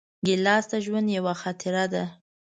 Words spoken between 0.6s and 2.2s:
د ژوند یوه خاطره ده.